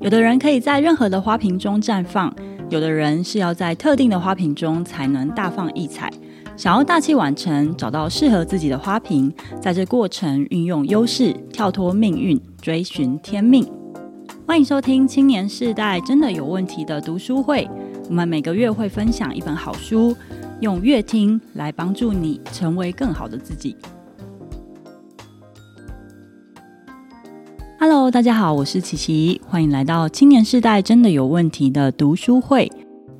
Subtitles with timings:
[0.00, 2.34] 有的人可以在任何的花瓶中绽放，
[2.68, 6.10] 有的人是要在特定的花瓶中才能大放异彩。
[6.56, 13.66] 想要大器晚成，找到适合自己的花瓶，在这过程运用优势，跳脱命运，追寻天命。
[14.46, 17.68] 欢迎收听青年世代真的有问题的读书会。
[18.08, 20.14] 我们每个月会分享一本好书，
[20.60, 23.74] 用阅听来帮助你成为更好的自己。
[27.86, 32.72] Hello，大家好，我是琪琪，欢迎来到青年世代真的有问题的读书会。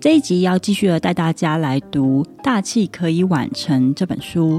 [0.00, 4.58] 这一集要继续的带大家来读《大器可以晚成》这本书。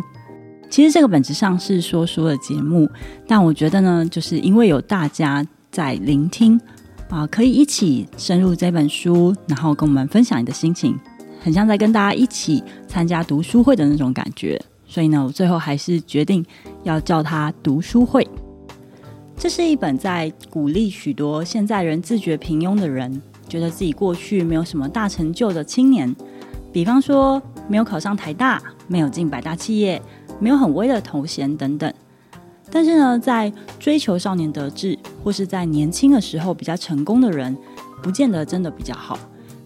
[0.70, 2.88] 其实这个本质上是说书的节目，
[3.28, 5.44] 但我觉得呢，就是因为有大家。
[5.72, 6.62] 在聆听
[7.10, 10.96] 啊，可以一起深入这本书，然后跟我们分享你的心情，
[11.40, 14.62] 很像在跟大家一起参加读书会的那种感觉。
[14.86, 16.46] 所以呢，我最后还是决定
[16.84, 18.28] 要叫它读书会。
[19.40, 26.14] 这是一本在鼓励许多现在人自觉平庸的人，觉得自己过去没有什么大成就的青年，
[26.74, 30.02] 比方说没有考上台大，没有进百大企业，
[30.40, 31.94] 没有很威的头衔等等。
[32.72, 37.56] 但是呢，在追求少年得志，或是在年轻的时候比较成功的人，
[38.02, 39.20] 不见得真的比较好。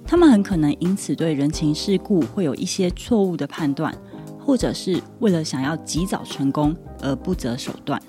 [0.05, 3.95] 他们很可能因此对人情世故会有一些错误的判断，
[4.38, 7.99] 或者是为了想要及早成功而不择手段。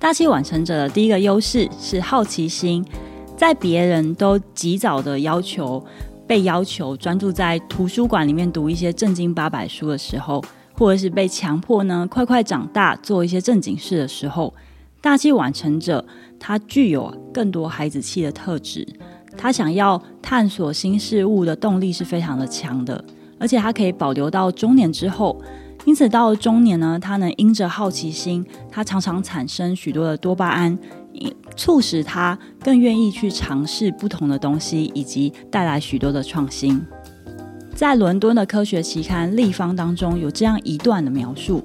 [0.00, 2.82] 大器晚成者的第一个优势是好奇心，
[3.36, 5.84] 在别人都及早的要求，
[6.26, 10.42] 被要求专注在图书馆里面读一些正经八百书的时候。
[10.72, 14.54] 或者是被强迫呢，快快长大，做一些正经事的时候，
[15.02, 16.02] 大器晚成者，
[16.38, 18.88] 他具有更多孩子气的特质，
[19.36, 23.04] 他想要探索新事物的动力是非常的强的，
[23.38, 25.38] 而且他可以保留到中年之后，
[25.90, 30.78] 因此到了中年呢，他能因着好奇心，他常常产生许多的多巴胺，
[31.56, 36.80] 促使他更愿意去尝试不同的东西，以及带来许多的创新。
[37.74, 41.60] 在伦敦的科学期刊《立方》当中，有这样一段的描述：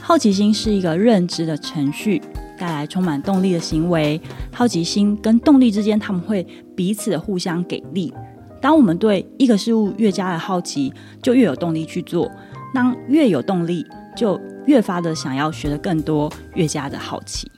[0.00, 2.20] 好奇心是一个认知的程序，
[2.58, 4.20] 带来充满动力的行为。
[4.52, 6.44] 好奇心跟动力之间，他们会
[6.74, 8.12] 彼此互相给力。
[8.60, 10.92] 当我们对一个事物越加的好奇，
[11.22, 12.28] 就越有动力去做；
[12.74, 13.86] 当越有动力，
[14.16, 17.50] 就越发的想要学得更多，越加的好奇。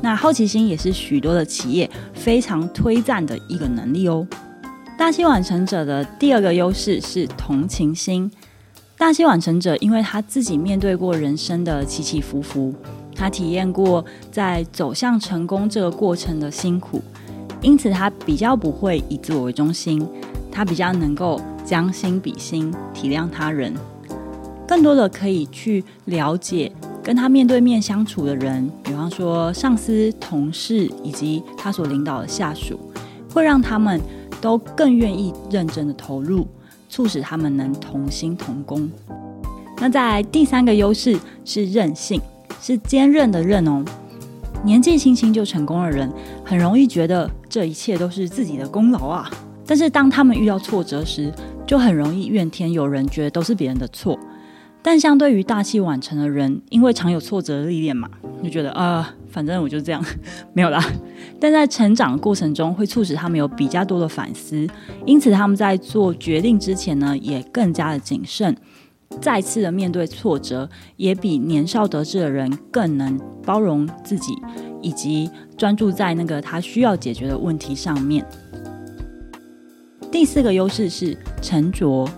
[0.00, 4.26] 那好奇心也是许多的企业非常推赞的一个能力哦。
[4.96, 8.30] 大器晚成者的第二个优势是同情心。
[8.96, 12.74] 大器晚成者，因为他自己面对过人生的起起伏伏，
[13.14, 17.00] 他体验过在走向成功这个过程的辛苦，
[17.60, 20.04] 因此他比较不会以自我为中心，
[20.50, 23.74] 他比较能够将心比心，体谅他人，
[24.66, 32.80] 更多的可以去了解跟他面对面相处的人，比方说上司、同事以及他所领导的下属，
[33.32, 34.00] 会让他们。
[34.40, 36.46] 都更愿意认真的投入，
[36.88, 38.88] 促使他们能同心同工。
[39.78, 42.20] 那在第三个优势是韧性，
[42.60, 43.84] 是坚韧的韧哦。
[44.62, 46.08] 年纪轻轻就成功的人，
[46.44, 49.28] 很容易觉得这一切都是自己的功劳啊。
[49.66, 51.34] 但是当他们遇到挫折时，
[51.68, 54.18] 就很容易怨天尤人，觉得都是别人的错。
[54.80, 58.08] 但相对于大器晚成的人，因为常有挫折的历练嘛，
[58.42, 59.14] 就觉得啊。
[59.30, 60.02] 反正我就这样，
[60.54, 60.82] 没有啦。
[61.38, 64.66] 但在成长的过程中，会促使他们有比较多的反思，
[65.04, 68.56] 因此他们在做决定之前呢，也更加的谨慎。
[69.20, 74.32] 再次的面对挫折，也比年少得志的人更能包容自己，
[74.80, 78.24] 以及专注在那个他需要解决的问题上面。
[80.10, 82.08] 第四个优势是沉着。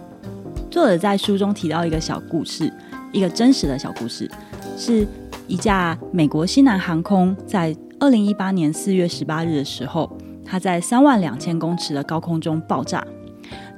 [0.71, 2.73] 作者在书中提到一个小故事，
[3.12, 4.31] 一个真实的小故事，
[4.77, 5.06] 是。
[5.49, 13.05] 一架美国西南航空在二零一八年四月十八日的时候，它在三万两千公尺的高空中爆炸。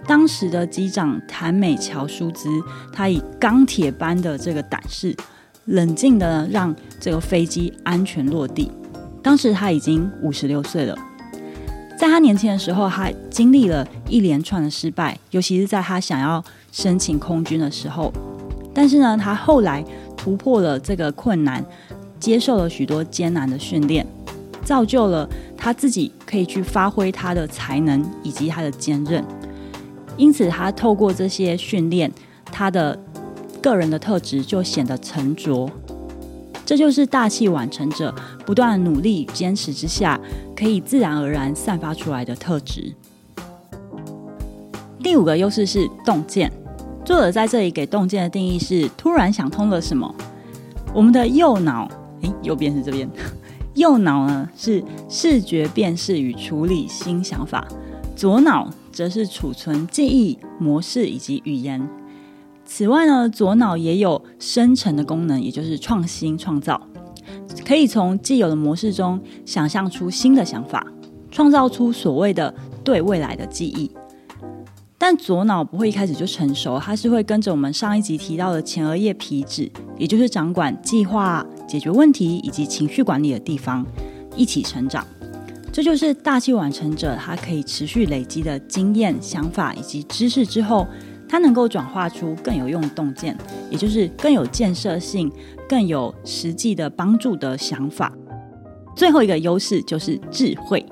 [0.07, 2.51] 当时的机长谭美乔舒兹，
[2.93, 5.17] 他以钢铁般的这个胆识，
[5.65, 8.71] 冷静的让这个飞机安全落地。
[9.23, 10.95] 当时他已经五十六岁了，
[12.03, 18.13] 在他年轻的时候，他经历了一连串的失败，尤其是在他想要申请空军的时候。
[18.75, 19.85] 但是呢，他后来。
[20.17, 21.65] 突破了这个困难，
[22.21, 24.07] 接受了许多艰难的训练，
[24.65, 29.25] 造就了他自己可以去发挥他的才能以及他的坚韧。
[30.17, 32.09] 因此，他透过这些训练，
[32.45, 32.97] 他的
[33.61, 35.69] 个人的特质就显得沉着。
[36.73, 38.15] 这就是大器晚成者
[38.47, 40.19] 不断努力与坚持之下，
[40.57, 42.91] 可以自然而然散发出来的特质。
[45.03, 46.51] 第五个优势是洞见。
[47.05, 50.15] 作者在这里给洞见的定义是：突然想通了什么。
[50.95, 51.87] 我们的右脑，
[52.23, 53.07] 诶，右边是这边，
[53.77, 57.69] 右脑呢是视觉辨识与处理新想法，
[58.17, 61.87] 左脑则是储存记忆模式以及语言。
[62.75, 66.81] 此外呢，左脑也有生成的功能，也就是创新创造，
[67.67, 70.87] 可以从既有的模式中想象出新的想法，
[71.31, 73.91] 创造出所谓的对未来的记忆。
[74.97, 81.45] 但左脑不会一开始就成熟，它是会跟着我们上一集提到的前额叶皮质，也就是掌管计划。
[81.69, 83.85] 解决问题以及情绪管理的地方，
[84.35, 85.07] 一起成长。
[85.71, 90.87] 这就是大器晚成者，他可以持续累积的经验、想法以及知识之后，
[91.33, 93.35] 它能够转化出更有用的洞见，
[93.71, 95.33] 也就是更有建设性、
[95.67, 98.13] 更有实际的帮助的想法。
[98.95, 100.85] 最后一个优势就是智慧。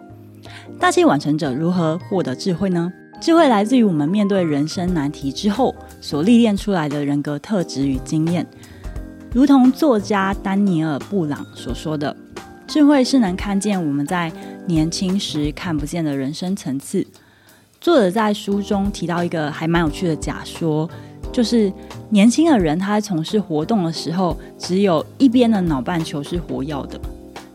[0.79, 2.91] 大器晚成者如何获得智慧呢？
[3.21, 8.47] 智慧来自于我们面对人生难题之后所历练出来的人格特质与经验。
[9.35, 12.17] 如同作家丹尼尔·布朗所说的，
[12.67, 14.33] 智慧是能看见我们在
[14.67, 17.07] 年轻时看不见的人生层次。
[17.81, 20.89] 作者在书中提到一个还蛮有趣的假说，
[21.33, 21.73] 就是
[22.11, 27.01] 年轻的人他在从事活动的时候，只有一边的脑半球是活跃的，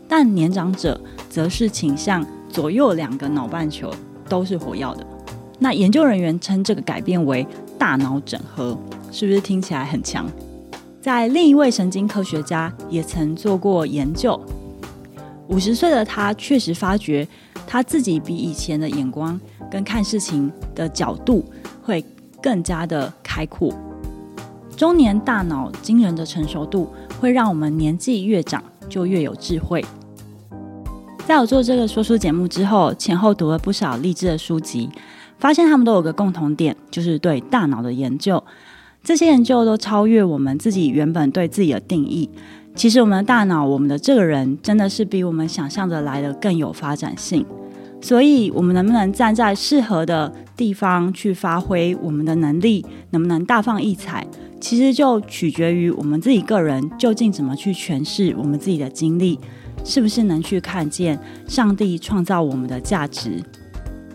[0.08, 3.88] 但年长者则是倾向左右两个脑半球
[4.28, 5.06] 都是活跃的。
[5.60, 7.46] 那研究人员称这个改变为
[7.78, 8.76] 大脑整合，
[9.12, 10.26] 是不是听起来很强？
[11.00, 14.38] 在另一位神经科学家也曾做过研究，
[15.48, 17.26] 五十岁的他确实发觉
[17.66, 19.40] 他自己比以前的眼光
[19.70, 21.44] 跟看事情的角度
[21.82, 22.04] 会
[22.42, 23.72] 更加的开阔。
[24.76, 29.84] 中年大脑惊人的成熟度会让我们年纪越长就越有智慧。
[31.26, 34.88] 在我做这个说书节目之后，前后读了不少励志的书籍，
[35.38, 38.42] 发现他们都有个共同点，就是对大脑的研究。
[39.02, 42.28] 这些研究都超越我们自己原本对自己的定义。
[42.76, 47.44] 其实，我们的大脑，我们的这个人，真的是比我们想象的来得更有发展性。
[48.02, 54.26] 所以，我们能不能站在适合的地方去发挥我们的能力，能不能大放异彩，
[54.60, 59.40] 其实就取决于我们自己个人究竟怎么去诠释我们自己的经历，
[59.82, 61.18] 是不是能去看见
[61.48, 63.42] 上帝创造我们的价值。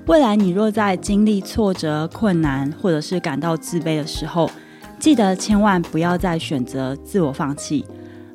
[0.06, 4.48] 未来，你若在经历挫折、困难，或者是感到自卑的时候，
[5.00, 7.84] 记得千万不要再选择自我放弃，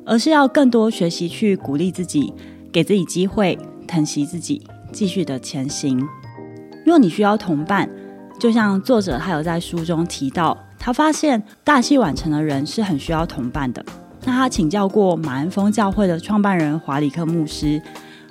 [0.07, 2.33] 而是要更多学习去鼓励自己，
[2.71, 4.61] 给自己机会，疼惜自己，
[4.93, 6.01] 继续的前行。
[6.85, 7.89] 若你需要同伴，
[8.39, 13.83] 就像作者他有在书中提到，他发现大器晚成的人是很需要同伴的。
[14.23, 17.81] 那他请教过马恩峰教会的创办人华里克牧师，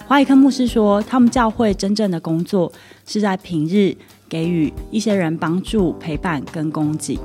[0.06, 2.72] 华里克牧师说，他们教会真正的工作
[3.06, 3.94] 是在平日
[4.30, 7.18] 给予一些人帮助、陪伴跟供给。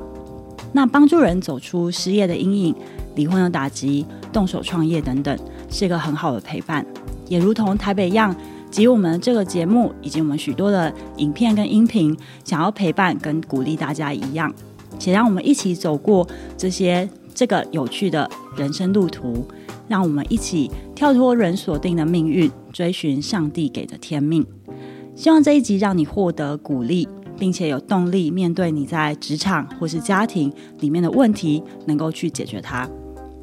[0.72, 2.74] 那帮助人走出失业的阴影、
[3.14, 5.38] 离婚的打击、动手创业等等，
[5.68, 6.84] 是一个很好的陪伴。
[7.28, 8.34] 也如同台北一样
[8.70, 14.52] 及我们这个节目以及我们许多的影片跟音频，想要陪伴跟鼓励大家一样，
[14.98, 16.26] 且让我们一起走过
[16.56, 19.46] 这些这个有趣的人生路途，
[19.88, 24.46] 让我们一起跳脱人所定的命运，追寻上帝给的天命。
[25.14, 27.06] 希望这一集让你获得鼓励。
[27.38, 32.88] 并且有动力面对你在职场或是家庭里面的问题，能够去解决它。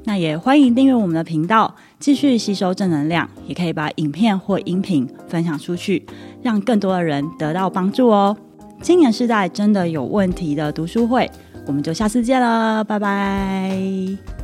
[0.06, 3.30] 那也欢迎订阅我们的频道，继续吸收正能量。
[3.46, 6.06] 也可以把影片或音频分享出去，
[6.42, 8.36] 让更多的人得到帮助哦。
[8.81, 11.30] 青年世代真的有问题的读书会，
[11.68, 14.39] 我们就下次见了，拜拜。